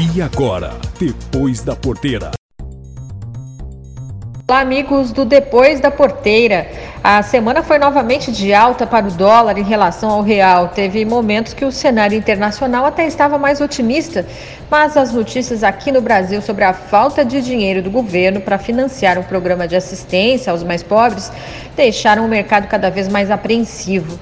E 0.00 0.22
agora, 0.22 0.74
depois 0.96 1.60
da 1.60 1.74
porteira. 1.74 2.30
Olá, 4.48 4.60
amigos 4.60 5.10
do 5.10 5.24
Depois 5.24 5.80
da 5.80 5.90
Porteira. 5.90 6.70
A 7.02 7.20
semana 7.20 7.64
foi 7.64 7.78
novamente 7.78 8.30
de 8.30 8.54
alta 8.54 8.86
para 8.86 9.08
o 9.08 9.10
dólar 9.10 9.58
em 9.58 9.64
relação 9.64 10.08
ao 10.08 10.22
real. 10.22 10.68
Teve 10.68 11.04
momentos 11.04 11.52
que 11.52 11.64
o 11.64 11.72
cenário 11.72 12.16
internacional 12.16 12.86
até 12.86 13.08
estava 13.08 13.36
mais 13.38 13.60
otimista, 13.60 14.24
mas 14.70 14.96
as 14.96 15.12
notícias 15.12 15.64
aqui 15.64 15.90
no 15.90 16.00
Brasil 16.00 16.40
sobre 16.40 16.62
a 16.62 16.72
falta 16.72 17.24
de 17.24 17.42
dinheiro 17.42 17.82
do 17.82 17.90
governo 17.90 18.40
para 18.40 18.56
financiar 18.56 19.18
um 19.18 19.24
programa 19.24 19.66
de 19.66 19.74
assistência 19.74 20.52
aos 20.52 20.62
mais 20.62 20.80
pobres 20.80 21.32
deixaram 21.74 22.24
o 22.24 22.28
mercado 22.28 22.68
cada 22.68 22.88
vez 22.88 23.08
mais 23.08 23.32
apreensivo. 23.32 24.16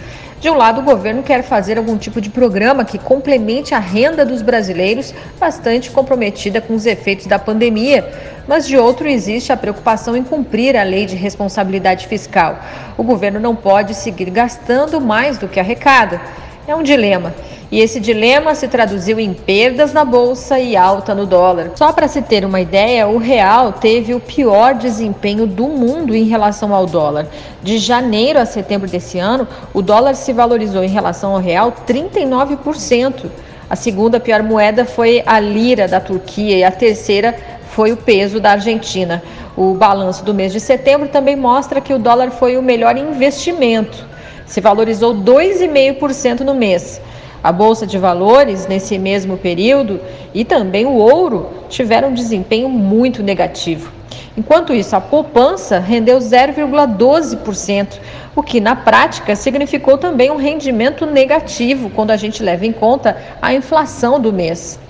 De 0.46 0.50
um 0.50 0.56
lado, 0.56 0.80
o 0.80 0.84
governo 0.84 1.24
quer 1.24 1.42
fazer 1.42 1.76
algum 1.76 1.98
tipo 1.98 2.20
de 2.20 2.30
programa 2.30 2.84
que 2.84 3.00
complemente 3.00 3.74
a 3.74 3.80
renda 3.80 4.24
dos 4.24 4.42
brasileiros, 4.42 5.12
bastante 5.40 5.90
comprometida 5.90 6.60
com 6.60 6.72
os 6.72 6.86
efeitos 6.86 7.26
da 7.26 7.36
pandemia, 7.36 8.08
mas 8.46 8.64
de 8.64 8.78
outro, 8.78 9.08
existe 9.08 9.52
a 9.52 9.56
preocupação 9.56 10.16
em 10.16 10.22
cumprir 10.22 10.76
a 10.76 10.84
lei 10.84 11.04
de 11.04 11.16
responsabilidade 11.16 12.06
fiscal. 12.06 12.60
O 12.96 13.02
governo 13.02 13.40
não 13.40 13.56
pode 13.56 13.92
seguir 13.92 14.30
gastando 14.30 15.00
mais 15.00 15.36
do 15.36 15.48
que 15.48 15.58
arrecada. 15.58 16.20
É 16.68 16.76
um 16.76 16.82
dilema. 16.84 17.34
E 17.70 17.80
esse 17.80 17.98
dilema 17.98 18.54
se 18.54 18.68
traduziu 18.68 19.18
em 19.18 19.34
perdas 19.34 19.92
na 19.92 20.04
bolsa 20.04 20.58
e 20.60 20.76
alta 20.76 21.14
no 21.16 21.26
dólar. 21.26 21.72
Só 21.74 21.92
para 21.92 22.06
se 22.06 22.22
ter 22.22 22.44
uma 22.44 22.60
ideia, 22.60 23.08
o 23.08 23.18
real 23.18 23.72
teve 23.72 24.14
o 24.14 24.20
pior 24.20 24.74
desempenho 24.74 25.48
do 25.48 25.66
mundo 25.66 26.14
em 26.14 26.24
relação 26.24 26.72
ao 26.72 26.86
dólar. 26.86 27.26
De 27.62 27.78
janeiro 27.78 28.38
a 28.38 28.46
setembro 28.46 28.88
desse 28.88 29.18
ano, 29.18 29.48
o 29.74 29.82
dólar 29.82 30.14
se 30.14 30.32
valorizou 30.32 30.84
em 30.84 30.88
relação 30.88 31.32
ao 31.32 31.40
real 31.40 31.74
39%. 31.86 33.26
A 33.68 33.74
segunda 33.74 34.20
pior 34.20 34.44
moeda 34.44 34.84
foi 34.84 35.24
a 35.26 35.40
lira 35.40 35.88
da 35.88 35.98
Turquia 35.98 36.56
e 36.56 36.62
a 36.62 36.70
terceira 36.70 37.34
foi 37.70 37.90
o 37.90 37.96
peso 37.96 38.38
da 38.38 38.52
Argentina. 38.52 39.20
O 39.56 39.74
balanço 39.74 40.24
do 40.24 40.32
mês 40.32 40.52
de 40.52 40.60
setembro 40.60 41.08
também 41.08 41.34
mostra 41.34 41.80
que 41.80 41.92
o 41.92 41.98
dólar 41.98 42.30
foi 42.30 42.56
o 42.56 42.62
melhor 42.62 42.96
investimento. 42.96 44.06
Se 44.46 44.60
valorizou 44.60 45.12
2,5% 45.12 46.42
no 46.42 46.54
mês. 46.54 47.00
A 47.46 47.52
bolsa 47.52 47.86
de 47.86 47.96
valores, 47.96 48.66
nesse 48.66 48.98
mesmo 48.98 49.36
período, 49.36 50.00
e 50.34 50.44
também 50.44 50.84
o 50.84 50.94
ouro 50.94 51.48
tiveram 51.68 52.08
um 52.08 52.12
desempenho 52.12 52.68
muito 52.68 53.22
negativo. 53.22 53.92
Enquanto 54.36 54.74
isso, 54.74 54.96
a 54.96 55.00
poupança 55.00 55.78
rendeu 55.78 56.18
0,12%, 56.18 58.00
o 58.34 58.42
que 58.42 58.60
na 58.60 58.74
prática 58.74 59.36
significou 59.36 59.96
também 59.96 60.28
um 60.28 60.36
rendimento 60.36 61.06
negativo 61.06 61.88
quando 61.88 62.10
a 62.10 62.16
gente 62.16 62.42
leva 62.42 62.66
em 62.66 62.72
conta 62.72 63.16
a 63.40 63.54
inflação 63.54 64.18
do 64.18 64.32
mês. 64.32 64.80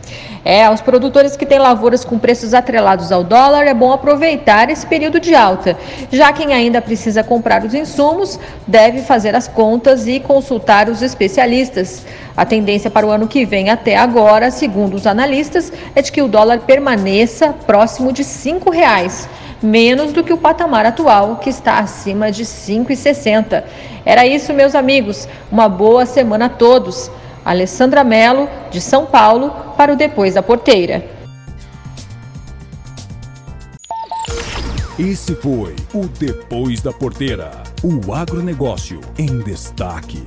É, 0.48 0.64
aos 0.64 0.80
produtores 0.80 1.36
que 1.36 1.44
têm 1.44 1.58
lavouras 1.58 2.04
com 2.04 2.20
preços 2.20 2.54
atrelados 2.54 3.10
ao 3.10 3.24
dólar, 3.24 3.66
é 3.66 3.74
bom 3.74 3.90
aproveitar 3.90 4.70
esse 4.70 4.86
período 4.86 5.18
de 5.18 5.34
alta. 5.34 5.76
Já 6.12 6.32
quem 6.32 6.54
ainda 6.54 6.80
precisa 6.80 7.24
comprar 7.24 7.64
os 7.64 7.74
insumos, 7.74 8.38
deve 8.64 9.02
fazer 9.02 9.34
as 9.34 9.48
contas 9.48 10.06
e 10.06 10.20
consultar 10.20 10.88
os 10.88 11.02
especialistas. 11.02 12.06
A 12.36 12.44
tendência 12.44 12.88
para 12.88 13.04
o 13.04 13.10
ano 13.10 13.26
que 13.26 13.44
vem 13.44 13.70
até 13.70 13.96
agora, 13.96 14.52
segundo 14.52 14.94
os 14.94 15.04
analistas, 15.04 15.72
é 15.96 16.00
de 16.00 16.12
que 16.12 16.22
o 16.22 16.28
dólar 16.28 16.60
permaneça 16.60 17.52
próximo 17.66 18.12
de 18.12 18.22
R$ 18.22 18.28
5,00 18.28 19.26
menos 19.60 20.12
do 20.12 20.22
que 20.22 20.32
o 20.32 20.38
patamar 20.38 20.86
atual, 20.86 21.36
que 21.36 21.50
está 21.50 21.78
acima 21.78 22.30
de 22.30 22.44
5,60. 22.44 23.64
Era 24.04 24.24
isso, 24.24 24.52
meus 24.52 24.76
amigos. 24.76 25.26
Uma 25.50 25.68
boa 25.68 26.06
semana 26.06 26.44
a 26.44 26.50
todos. 26.50 27.10
Alessandra 27.46 28.02
Mello, 28.02 28.48
de 28.72 28.80
São 28.80 29.06
Paulo, 29.06 29.52
para 29.76 29.92
o 29.92 29.96
Depois 29.96 30.34
da 30.34 30.42
Porteira. 30.42 31.08
Esse 34.98 35.32
foi 35.36 35.76
o 35.94 36.08
Depois 36.08 36.80
da 36.80 36.92
Porteira. 36.92 37.62
O 37.84 38.12
agronegócio 38.12 39.00
em 39.16 39.38
destaque. 39.44 40.24